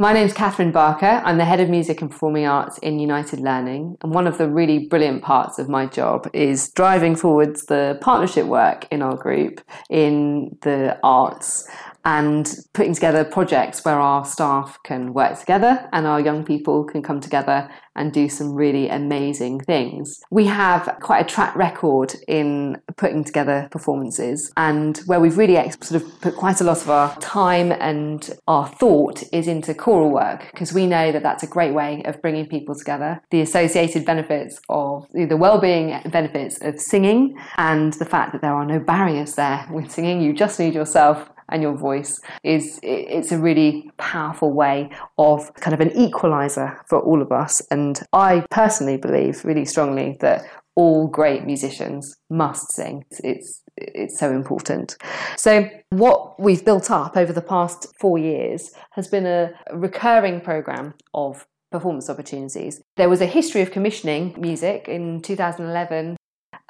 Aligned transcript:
My 0.00 0.12
name's 0.12 0.32
Catherine 0.32 0.70
Barker. 0.70 1.20
I'm 1.24 1.38
the 1.38 1.44
head 1.44 1.58
of 1.58 1.68
music 1.68 2.00
and 2.00 2.08
performing 2.08 2.46
arts 2.46 2.78
in 2.78 3.00
United 3.00 3.40
Learning. 3.40 3.98
And 4.00 4.14
one 4.14 4.28
of 4.28 4.38
the 4.38 4.48
really 4.48 4.86
brilliant 4.86 5.24
parts 5.24 5.58
of 5.58 5.68
my 5.68 5.86
job 5.86 6.30
is 6.32 6.68
driving 6.70 7.16
forwards 7.16 7.66
the 7.66 7.98
partnership 8.00 8.46
work 8.46 8.86
in 8.92 9.02
our 9.02 9.16
group 9.16 9.60
in 9.90 10.56
the 10.62 10.96
arts 11.02 11.68
and 12.08 12.56
putting 12.72 12.94
together 12.94 13.22
projects 13.22 13.84
where 13.84 14.00
our 14.00 14.24
staff 14.24 14.78
can 14.82 15.12
work 15.12 15.38
together 15.38 15.86
and 15.92 16.06
our 16.06 16.18
young 16.18 16.42
people 16.42 16.82
can 16.82 17.02
come 17.02 17.20
together 17.20 17.70
and 17.96 18.14
do 18.14 18.30
some 18.30 18.54
really 18.54 18.88
amazing 18.88 19.60
things. 19.60 20.18
We 20.30 20.46
have 20.46 20.96
quite 21.02 21.20
a 21.20 21.28
track 21.28 21.54
record 21.54 22.14
in 22.26 22.80
putting 22.96 23.24
together 23.24 23.68
performances 23.70 24.50
and 24.56 24.96
where 25.04 25.20
we've 25.20 25.36
really 25.36 25.56
sort 25.82 26.02
of 26.02 26.20
put 26.22 26.34
quite 26.34 26.62
a 26.62 26.64
lot 26.64 26.80
of 26.80 26.88
our 26.88 27.14
time 27.18 27.72
and 27.72 28.30
our 28.46 28.66
thought 28.66 29.22
is 29.30 29.46
into 29.46 29.74
choral 29.74 30.10
work 30.10 30.48
because 30.52 30.72
we 30.72 30.86
know 30.86 31.12
that 31.12 31.22
that's 31.22 31.42
a 31.42 31.46
great 31.46 31.74
way 31.74 32.02
of 32.06 32.22
bringing 32.22 32.46
people 32.46 32.74
together. 32.74 33.20
The 33.30 33.42
associated 33.42 34.06
benefits 34.06 34.62
of 34.70 35.06
the 35.12 35.36
well-being 35.36 36.00
benefits 36.10 36.58
of 36.62 36.80
singing 36.80 37.38
and 37.58 37.92
the 37.94 38.06
fact 38.06 38.32
that 38.32 38.40
there 38.40 38.54
are 38.54 38.64
no 38.64 38.78
barriers 38.78 39.34
there 39.34 39.68
with 39.70 39.90
singing. 39.90 40.22
You 40.22 40.32
just 40.32 40.58
need 40.58 40.72
yourself 40.72 41.28
and 41.48 41.62
your 41.62 41.76
voice 41.76 42.20
is 42.44 42.78
it's 42.82 43.32
a 43.32 43.38
really 43.38 43.90
powerful 43.96 44.52
way 44.52 44.90
of 45.16 45.52
kind 45.54 45.74
of 45.74 45.80
an 45.80 45.96
equalizer 45.96 46.78
for 46.88 47.00
all 47.00 47.22
of 47.22 47.32
us 47.32 47.62
and 47.70 48.00
i 48.12 48.44
personally 48.50 48.96
believe 48.96 49.44
really 49.44 49.64
strongly 49.64 50.16
that 50.20 50.44
all 50.76 51.08
great 51.08 51.44
musicians 51.44 52.16
must 52.30 52.72
sing 52.72 53.04
it's 53.24 53.62
it's 53.80 54.18
so 54.18 54.32
important. 54.32 54.96
So, 55.36 55.68
what 55.90 56.40
we've 56.40 56.64
built 56.64 56.90
up 56.90 57.16
over 57.16 57.32
the 57.32 57.42
past 57.42 57.86
four 57.98 58.18
years 58.18 58.72
has 58.92 59.08
been 59.08 59.26
a 59.26 59.52
recurring 59.72 60.40
program 60.40 60.94
of 61.14 61.46
performance 61.70 62.08
opportunities. 62.08 62.80
There 62.96 63.08
was 63.08 63.20
a 63.20 63.26
history 63.26 63.60
of 63.60 63.70
commissioning 63.70 64.34
music 64.38 64.88
in 64.88 65.20
2011 65.20 66.16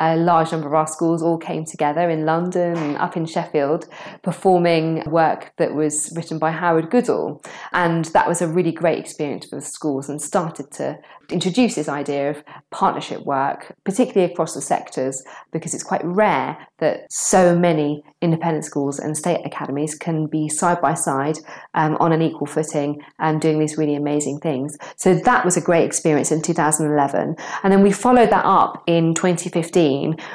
a 0.01 0.17
large 0.17 0.53
number 0.53 0.69
of 0.69 0.75
our 0.75 0.87
schools 0.87 1.23
all 1.23 1.39
came 1.39 1.65
together 1.65 2.09
in 2.09 2.25
London 2.25 2.77
and 2.77 2.97
up 2.99 3.17
in 3.17 3.27
Sheffield 3.27 3.89
performing 4.23 5.03
work 5.11 5.53
that 5.57 5.75
was 5.75 6.13
written 6.15 6.39
by 6.39 6.53
Howard 6.53 6.91
Goodall. 6.91 7.43
And 7.73 8.05
that 8.07 8.29
was 8.29 8.41
a 8.41 8.47
really 8.47 8.73
great 8.73 8.99
experience 8.99 9.47
for 9.47 9.57
the 9.57 9.63
schools 9.63 10.09
and 10.09 10.23
started 10.23 10.71
to 10.73 10.99
introduce 11.31 11.75
this 11.75 11.89
idea 11.89 12.31
of 12.31 12.43
partnership 12.71 13.25
work, 13.27 13.75
particularly 13.85 14.33
across 14.33 14.55
the 14.55 14.63
sectors, 14.63 15.23
because 15.53 15.75
it's 15.75 15.83
quite 15.83 16.05
rare 16.05 16.57
that 16.79 17.07
so 17.11 17.59
many 17.59 18.03
independent 18.23 18.65
schools 18.65 18.99
and 18.99 19.17
state 19.17 19.45
academies 19.45 19.95
can 19.95 20.27
be 20.27 20.49
side 20.49 20.81
by 20.81 20.95
side 20.95 21.39
um, 21.75 21.97
on 21.97 22.13
an 22.13 22.23
equal 22.23 22.47
footing 22.47 23.03
and 23.19 23.41
doing 23.41 23.59
these 23.59 23.77
really 23.77 23.95
amazing 23.95 24.39
things. 24.39 24.77
So 24.97 25.15
that 25.15 25.45
was 25.45 25.57
a 25.57 25.61
great 25.61 25.85
experience 25.85 26.31
in 26.31 26.41
2011. 26.41 27.37
And 27.63 27.73
then 27.73 27.83
we 27.83 27.93
followed 27.93 28.31
that 28.31 28.45
up 28.45 28.83
in 28.87 29.13
2015 29.15 29.88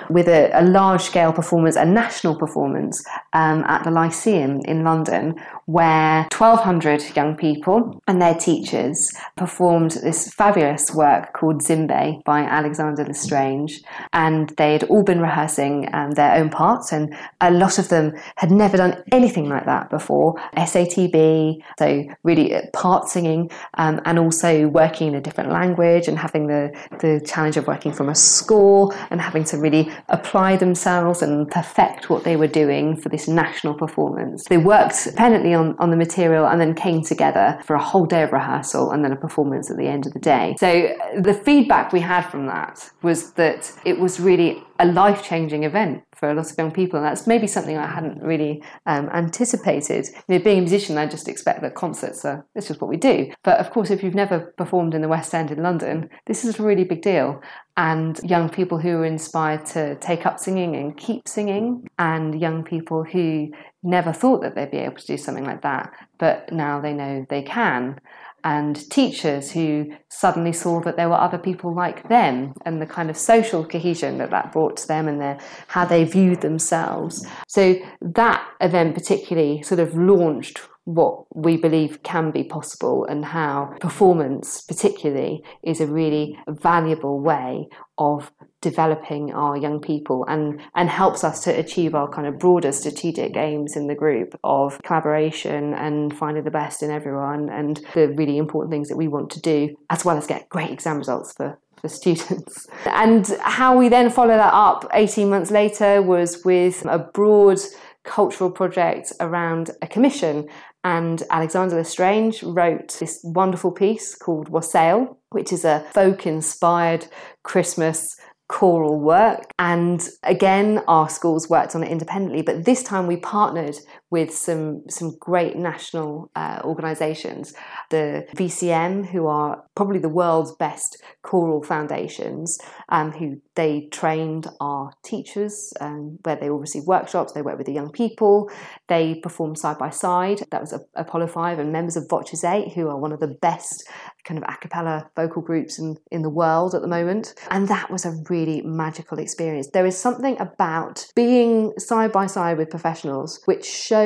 with 0.09 0.27
a, 0.27 0.49
a 0.53 0.63
large 0.63 1.01
scale 1.01 1.33
performance, 1.33 1.75
a 1.75 1.85
national 1.85 2.35
performance 2.35 3.03
um, 3.33 3.63
at 3.65 3.83
the 3.83 3.91
Lyceum 3.91 4.61
in 4.65 4.83
London, 4.83 5.35
where 5.65 6.27
1,200 6.37 7.15
young 7.15 7.35
people 7.35 8.01
and 8.07 8.21
their 8.21 8.35
teachers 8.35 9.11
performed 9.37 9.91
this 9.91 10.33
fabulous 10.33 10.93
work 10.93 11.33
called 11.33 11.61
Zimbe 11.61 12.23
by 12.25 12.41
Alexander 12.41 13.05
L'Estrange. 13.05 13.81
And 14.11 14.49
they 14.57 14.73
had 14.73 14.83
all 14.85 15.03
been 15.03 15.21
rehearsing 15.21 15.89
um, 15.93 16.11
their 16.11 16.35
own 16.35 16.49
parts, 16.49 16.91
and 16.91 17.15
a 17.39 17.51
lot 17.51 17.79
of 17.79 17.89
them 17.89 18.13
had 18.35 18.51
never 18.51 18.77
done 18.77 19.03
anything 19.11 19.47
like 19.49 19.65
that 19.65 19.89
before. 19.89 20.35
SATB, 20.57 21.61
so 21.79 22.03
really 22.23 22.55
uh, 22.55 22.61
part 22.73 23.07
singing, 23.07 23.49
um, 23.75 24.01
and 24.05 24.19
also 24.19 24.67
working 24.67 25.09
in 25.09 25.15
a 25.15 25.21
different 25.21 25.51
language 25.51 26.07
and 26.07 26.17
having 26.17 26.47
the, 26.47 26.71
the 26.99 27.21
challenge 27.25 27.57
of 27.57 27.67
working 27.67 27.93
from 27.93 28.09
a 28.09 28.15
score 28.15 28.93
and 29.09 29.21
having 29.21 29.42
to 29.45 29.57
really 29.57 29.91
apply 30.09 30.57
themselves 30.57 31.21
and 31.21 31.49
perfect 31.49 32.09
what 32.09 32.23
they 32.23 32.35
were 32.35 32.47
doing 32.47 32.95
for 32.95 33.09
this 33.09 33.27
national 33.27 33.73
performance. 33.73 34.45
They 34.49 34.57
worked 34.57 35.07
independently 35.07 35.53
on, 35.53 35.75
on 35.79 35.89
the 35.89 35.95
material 35.95 36.47
and 36.47 36.59
then 36.59 36.75
came 36.75 37.01
together 37.01 37.59
for 37.63 37.75
a 37.75 37.83
whole 37.83 38.05
day 38.05 38.23
of 38.23 38.31
rehearsal 38.31 38.91
and 38.91 39.03
then 39.03 39.11
a 39.11 39.15
performance 39.15 39.71
at 39.71 39.77
the 39.77 39.87
end 39.87 40.05
of 40.05 40.13
the 40.13 40.19
day. 40.19 40.55
So 40.59 40.67
uh, 40.67 41.21
the 41.21 41.33
feedback 41.33 41.93
we 41.93 42.01
had 42.01 42.23
from 42.23 42.47
that 42.47 42.91
was 43.01 43.33
that 43.33 43.71
it 43.85 43.99
was 43.99 44.19
really 44.19 44.63
a 44.83 44.91
life 44.91 45.23
changing 45.23 45.63
event 45.63 46.03
for 46.13 46.29
a 46.29 46.33
lot 46.33 46.51
of 46.51 46.57
young 46.57 46.71
people. 46.71 46.99
And 46.99 47.05
that's 47.05 47.25
maybe 47.25 47.47
something 47.47 47.77
I 47.77 47.87
hadn't 47.87 48.21
really 48.21 48.61
um, 48.85 49.09
anticipated. 49.13 50.09
You 50.27 50.37
know, 50.37 50.43
being 50.43 50.59
a 50.59 50.61
musician, 50.61 50.97
I 50.97 51.05
just 51.05 51.29
expect 51.29 51.61
that 51.61 51.73
concerts 51.73 52.25
are, 52.25 52.45
it's 52.53 52.67
just 52.67 52.81
what 52.81 52.89
we 52.89 52.97
do. 52.97 53.31
But 53.43 53.59
of 53.59 53.71
course, 53.71 53.89
if 53.91 54.03
you've 54.03 54.13
never 54.13 54.53
performed 54.57 54.93
in 54.93 55.01
the 55.01 55.07
West 55.07 55.33
End 55.33 55.51
in 55.51 55.63
London, 55.63 56.09
this 56.25 56.43
is 56.43 56.59
a 56.59 56.63
really 56.63 56.83
big 56.83 57.01
deal. 57.01 57.41
And 57.77 58.19
young 58.23 58.49
people 58.49 58.77
who 58.77 58.97
are 58.97 59.05
inspired 59.05 59.65
to 59.67 59.95
take 59.95 60.25
up 60.25 60.37
singing 60.37 60.75
and 60.75 60.97
keep 60.97 61.27
singing, 61.27 61.87
and 61.97 62.39
young 62.39 62.63
people 62.63 63.03
who 63.05 63.51
never 63.83 64.11
thought 64.11 64.41
that 64.41 64.53
they'd 64.53 64.69
be 64.69 64.77
able 64.77 64.97
to 64.97 65.07
do 65.07 65.17
something 65.17 65.45
like 65.45 65.61
that, 65.61 65.91
but 66.19 66.51
now 66.51 66.79
they 66.79 66.93
know 66.93 67.25
they 67.29 67.41
can 67.41 67.99
and 68.43 68.89
teachers 68.89 69.51
who 69.51 69.93
suddenly 70.09 70.53
saw 70.53 70.81
that 70.81 70.97
there 70.97 71.09
were 71.09 71.15
other 71.19 71.37
people 71.37 71.73
like 71.73 72.07
them 72.09 72.53
and 72.65 72.81
the 72.81 72.85
kind 72.85 73.09
of 73.09 73.17
social 73.17 73.65
cohesion 73.65 74.17
that 74.17 74.31
that 74.31 74.51
brought 74.51 74.77
to 74.77 74.87
them 74.87 75.07
and 75.07 75.21
their, 75.21 75.39
how 75.67 75.85
they 75.85 76.03
viewed 76.03 76.41
themselves. 76.41 77.25
So 77.47 77.75
that 78.01 78.45
event 78.61 78.95
particularly 78.95 79.61
sort 79.63 79.79
of 79.79 79.95
launched 79.95 80.59
what 80.85 81.25
we 81.35 81.55
believe 81.55 82.03
can 82.03 82.31
be 82.31 82.43
possible 82.43 83.05
and 83.05 83.23
how 83.23 83.73
performance 83.79 84.61
particularly 84.61 85.41
is 85.63 85.79
a 85.79 85.87
really 85.87 86.37
valuable 86.47 87.21
way 87.21 87.67
of 87.97 88.31
developing 88.61 89.31
our 89.33 89.55
young 89.55 89.79
people 89.79 90.25
and 90.27 90.59
and 90.75 90.89
helps 90.89 91.23
us 91.23 91.43
to 91.43 91.51
achieve 91.57 91.93
our 91.93 92.09
kind 92.09 92.27
of 92.27 92.39
broader 92.39 92.71
strategic 92.71 93.35
aims 93.35 93.75
in 93.75 93.87
the 93.87 93.95
group 93.95 94.37
of 94.43 94.81
collaboration 94.83 95.73
and 95.73 96.17
finding 96.17 96.43
the 96.43 96.51
best 96.51 96.81
in 96.81 96.89
everyone 96.89 97.49
and 97.49 97.81
the 97.93 98.07
really 98.17 98.37
important 98.37 98.71
things 98.71 98.89
that 98.89 98.97
we 98.97 99.07
want 99.07 99.29
to 99.29 99.41
do 99.41 99.75
as 99.89 100.03
well 100.03 100.17
as 100.17 100.27
get 100.27 100.49
great 100.49 100.71
exam 100.71 100.97
results 100.97 101.33
for 101.33 101.59
for 101.79 101.89
students. 101.89 102.67
And 102.85 103.27
how 103.41 103.77
we 103.77 103.89
then 103.89 104.09
follow 104.09 104.37
that 104.37 104.53
up 104.53 104.89
18 104.93 105.29
months 105.29 105.51
later 105.51 106.01
was 106.01 106.41
with 106.45 106.85
a 106.85 106.99
broad 106.99 107.59
cultural 108.03 108.51
project 108.51 109.11
around 109.19 109.71
a 109.81 109.87
commission 109.87 110.47
and 110.83 111.23
Alexander 111.29 111.79
L'Estrange 111.79 112.43
wrote 112.43 112.97
this 112.99 113.21
wonderful 113.23 113.71
piece 113.71 114.15
called 114.15 114.49
Wassail, 114.49 115.17
which 115.29 115.53
is 115.53 115.63
a 115.63 115.85
folk 115.93 116.25
inspired 116.27 117.07
Christmas 117.43 118.17
choral 118.49 118.99
work. 118.99 119.45
And 119.57 120.07
again, 120.23 120.83
our 120.87 121.09
schools 121.09 121.49
worked 121.49 121.75
on 121.75 121.83
it 121.83 121.91
independently, 121.91 122.41
but 122.41 122.65
this 122.65 122.83
time 122.83 123.07
we 123.07 123.17
partnered 123.17 123.77
with 124.13 124.31
some 124.31 124.83
some 124.89 125.17
great 125.19 125.55
national 125.55 126.29
uh, 126.35 126.61
organisations, 126.63 127.51
the 127.89 128.27
VCM, 128.35 129.07
who 129.07 129.25
are 129.25 129.63
probably 129.73 129.97
the 129.97 130.07
world's 130.07 130.55
best 130.57 131.01
choral 131.23 131.63
foundations, 131.63 132.59
um, 132.89 133.11
who 133.11 133.41
they 133.55 133.87
trained 133.91 134.45
our 134.61 134.91
teachers, 135.03 135.73
um, 135.81 136.19
where 136.21 136.35
they 136.35 136.47
all 136.47 136.59
receive 136.59 136.83
workshops. 136.85 137.33
They 137.33 137.41
work 137.41 137.57
with 137.57 137.65
the 137.65 137.73
young 137.73 137.91
people. 137.91 138.51
They 138.87 139.15
perform 139.15 139.55
side 139.55 139.79
by 139.79 139.89
side. 139.89 140.43
That 140.51 140.61
was 140.61 140.79
Apollo 140.93 141.27
Five 141.27 141.57
and 141.57 141.71
members 141.71 141.97
of 141.97 142.07
Voces 142.07 142.43
Eight, 142.43 142.73
who 142.73 142.89
are 142.89 142.99
one 142.99 143.13
of 143.13 143.19
the 143.19 143.35
best 143.41 143.89
kind 144.25 144.37
of 144.37 144.43
a 144.47 144.57
cappella 144.57 145.09
vocal 145.15 145.41
groups 145.41 145.79
in, 145.79 145.97
in 146.11 146.21
the 146.21 146.29
world 146.29 146.75
at 146.75 146.81
the 146.81 146.87
moment. 146.87 147.33
And 147.49 147.67
that 147.67 147.89
was 147.89 148.05
a 148.05 148.13
really 148.29 148.61
magical 148.61 149.19
experience. 149.19 149.69
There 149.73 149.85
is 149.85 149.97
something 149.97 150.39
about 150.39 151.07
being 151.15 151.73
side 151.77 152.11
by 152.11 152.27
side 152.27 152.57
with 152.57 152.69
professionals 152.69 153.41
which 153.45 153.65
shows 153.65 154.02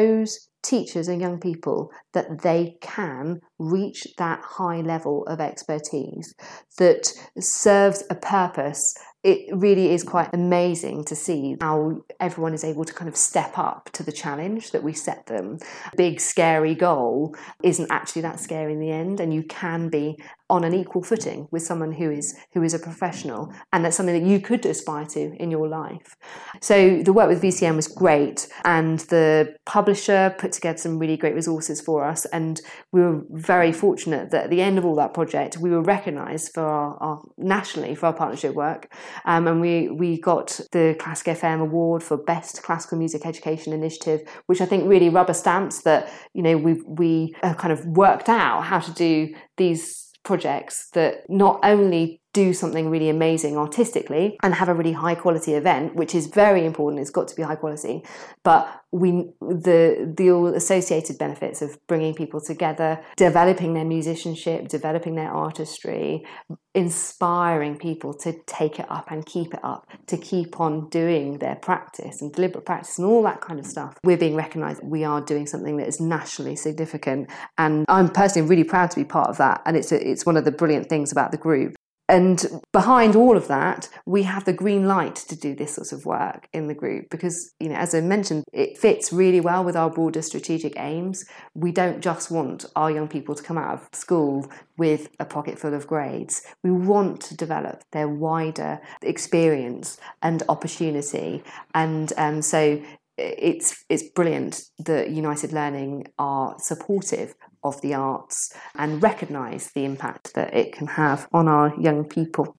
teachers 0.63 1.07
and 1.07 1.21
young 1.21 1.39
people 1.39 1.91
that 2.13 2.41
they 2.41 2.75
can 2.81 3.39
reach 3.57 4.07
that 4.17 4.41
high 4.43 4.81
level 4.81 5.23
of 5.27 5.39
expertise 5.39 6.33
that 6.77 7.07
serves 7.39 8.03
a 8.09 8.15
purpose 8.15 8.93
it 9.27 9.53
really 9.53 9.91
is 9.91 10.03
quite 10.03 10.29
amazing 10.31 11.03
to 11.03 11.13
see 11.13 11.57
how 11.59 11.97
everyone 12.17 12.53
is 12.53 12.63
able 12.63 12.85
to 12.85 12.93
kind 12.93 13.09
of 13.09 13.17
step 13.17 13.57
up 13.57 13.89
to 13.91 14.01
the 14.01 14.11
challenge 14.11 14.71
that 14.71 14.83
we 14.83 14.93
set 14.93 15.25
them. 15.25 15.57
Big, 15.97 16.21
scary 16.21 16.73
goal 16.75 17.35
isn't 17.61 17.91
actually 17.91 18.21
that 18.21 18.39
scary 18.39 18.71
in 18.71 18.79
the 18.79 18.89
end, 18.89 19.19
and 19.19 19.33
you 19.33 19.43
can 19.43 19.89
be 19.89 20.17
on 20.49 20.63
an 20.63 20.73
equal 20.73 21.03
footing 21.03 21.47
with 21.51 21.61
someone 21.61 21.91
who 21.91 22.09
is 22.09 22.35
who 22.53 22.63
is 22.63 22.73
a 22.73 22.79
professional 22.79 23.53
and 23.73 23.83
that's 23.83 23.97
something 23.97 24.21
that 24.21 24.29
you 24.29 24.39
could 24.39 24.65
aspire 24.65 25.05
to 25.05 25.35
in 25.41 25.51
your 25.51 25.67
life. 25.67 26.15
So 26.61 27.01
the 27.03 27.13
work 27.13 27.29
with 27.29 27.41
VCM 27.41 27.75
was 27.75 27.87
great 27.87 28.47
and 28.63 28.99
the 28.99 29.55
publisher 29.65 30.35
put 30.37 30.53
together 30.53 30.77
some 30.77 30.99
really 30.99 31.17
great 31.17 31.35
resources 31.35 31.81
for 31.81 32.03
us 32.03 32.25
and 32.25 32.61
we 32.91 33.01
were 33.01 33.21
very 33.29 33.71
fortunate 33.71 34.31
that 34.31 34.45
at 34.45 34.49
the 34.49 34.61
end 34.61 34.77
of 34.77 34.85
all 34.85 34.95
that 34.95 35.13
project 35.13 35.57
we 35.57 35.69
were 35.69 35.81
recognized 35.81 36.53
for 36.53 36.63
our, 36.63 36.97
our 36.97 37.21
nationally 37.37 37.95
for 37.95 38.07
our 38.07 38.13
partnership 38.13 38.53
work. 38.53 38.93
Um, 39.25 39.47
and 39.47 39.61
we, 39.61 39.89
we 39.89 40.19
got 40.19 40.59
the 40.71 40.95
Classic 40.99 41.37
FM 41.37 41.61
award 41.61 42.03
for 42.03 42.17
Best 42.17 42.63
Classical 42.63 42.97
Music 42.97 43.25
Education 43.25 43.73
Initiative, 43.73 44.21
which 44.45 44.61
I 44.61 44.65
think 44.65 44.87
really 44.87 45.09
rubber 45.09 45.33
stamps 45.33 45.81
that, 45.81 46.11
you 46.33 46.41
know, 46.41 46.57
we 46.57 46.81
we 46.87 47.33
kind 47.41 47.71
of 47.71 47.85
worked 47.85 48.29
out 48.29 48.63
how 48.63 48.79
to 48.79 48.91
do 48.93 49.33
these 49.57 50.06
projects 50.27 50.89
that 50.91 51.27
not 51.29 51.57
only 51.63 52.21
do 52.33 52.53
something 52.53 52.89
really 52.89 53.09
amazing 53.09 53.57
artistically 53.57 54.37
and 54.43 54.53
have 54.53 54.69
a 54.69 54.73
really 54.73 54.91
high 54.91 55.15
quality 55.15 55.53
event, 55.53 55.95
which 55.95 56.13
is 56.13 56.27
very 56.27 56.65
important. 56.65 57.01
It's 57.01 57.09
got 57.09 57.27
to 57.29 57.35
be 57.35 57.41
high 57.41 57.55
quality, 57.55 58.03
but 58.43 58.81
we 58.91 59.29
the 59.41 60.13
the 60.17 60.31
all 60.31 60.47
associated 60.47 61.17
benefits 61.17 61.61
of 61.61 61.77
bringing 61.87 62.13
people 62.13 62.39
together, 62.39 63.03
developing 63.15 63.73
their 63.73 63.85
musicianship, 63.85 64.67
developing 64.67 65.15
their 65.15 65.31
artistry, 65.31 66.25
inspiring 66.73 67.77
people 67.77 68.13
to 68.13 68.33
take 68.45 68.79
it 68.79 68.85
up 68.89 69.11
and 69.11 69.25
keep 69.25 69.53
it 69.53 69.59
up, 69.63 69.87
to 70.07 70.17
keep 70.17 70.59
on 70.59 70.87
doing 70.89 71.39
their 71.39 71.55
practice 71.55 72.21
and 72.21 72.31
deliberate 72.33 72.65
practice 72.65 72.97
and 72.97 73.07
all 73.07 73.23
that 73.23 73.41
kind 73.41 73.59
of 73.59 73.65
stuff. 73.65 73.97
We're 74.03 74.17
being 74.17 74.35
recognised. 74.35 74.81
We 74.83 75.03
are 75.03 75.21
doing 75.21 75.47
something 75.47 75.77
that 75.77 75.87
is 75.87 75.99
nationally 75.99 76.55
significant, 76.55 77.29
and 77.57 77.83
I'm 77.89 78.09
personally 78.09 78.47
really 78.47 78.63
proud 78.63 78.91
to 78.91 78.95
be 78.95 79.05
part 79.05 79.29
of 79.29 79.37
that. 79.37 79.61
And 79.65 79.75
it's 79.75 79.91
a, 79.91 80.07
it's 80.07 80.25
one 80.25 80.37
of 80.37 80.45
the 80.45 80.51
brilliant 80.51 80.87
things 80.87 81.11
about 81.11 81.31
the 81.31 81.37
group 81.37 81.75
and 82.09 82.61
behind 82.71 83.15
all 83.15 83.35
of 83.35 83.47
that, 83.49 83.89
we 84.05 84.23
have 84.23 84.45
the 84.45 84.53
green 84.53 84.87
light 84.87 85.15
to 85.15 85.35
do 85.35 85.53
this 85.53 85.75
sort 85.75 85.91
of 85.91 86.05
work 86.05 86.47
in 86.53 86.67
the 86.67 86.73
group 86.73 87.09
because, 87.09 87.53
you 87.59 87.67
know, 87.67 87.75
as 87.75 87.93
I 87.93 87.99
mentioned, 87.99 88.45
it 88.53 88.77
fits 88.77 89.11
really 89.11 89.41
well 89.41 89.63
with 89.63 89.75
our 89.75 89.89
broader 89.89 90.21
strategic 90.21 90.79
aims. 90.79 91.25
We 91.53 91.73
don't 91.73 92.01
just 92.01 92.31
want 92.31 92.65
our 92.77 92.89
young 92.89 93.09
people 93.09 93.35
to 93.35 93.43
come 93.43 93.57
out 93.57 93.73
of 93.73 93.89
school 93.91 94.49
with 94.77 95.09
a 95.19 95.25
pocket 95.25 95.59
full 95.59 95.73
of 95.73 95.85
grades. 95.85 96.43
We 96.63 96.71
want 96.71 97.19
to 97.21 97.35
develop 97.35 97.83
their 97.91 98.07
wider 98.07 98.79
experience 99.01 99.97
and 100.21 100.43
opportunity. 100.47 101.43
And 101.73 102.13
um, 102.15 102.41
so 102.41 102.81
it's 103.17 103.83
it's 103.89 104.09
brilliant 104.09 104.61
that 104.79 105.09
United 105.09 105.51
Learning 105.51 106.07
are 106.19 106.55
supportive 106.59 107.33
of 107.63 107.81
the 107.81 107.93
arts 107.93 108.53
and 108.75 109.01
recognise 109.01 109.71
the 109.71 109.85
impact 109.85 110.33
that 110.35 110.53
it 110.53 110.71
can 110.71 110.87
have 110.87 111.27
on 111.33 111.47
our 111.47 111.73
young 111.79 112.05
people. 112.05 112.55